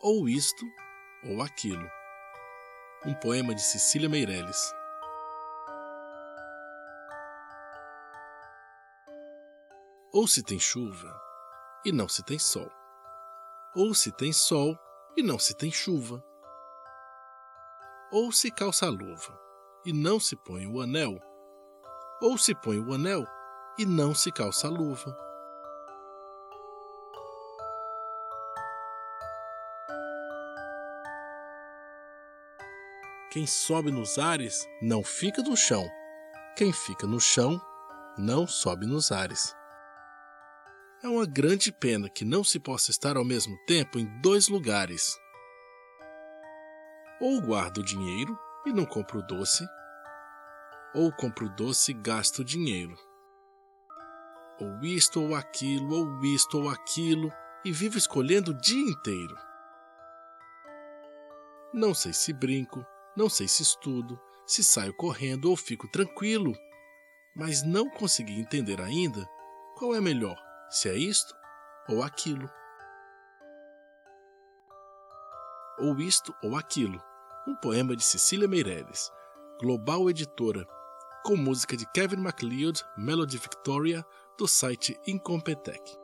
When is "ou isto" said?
0.00-0.64, 54.60-55.22, 56.18-56.58, 75.78-76.34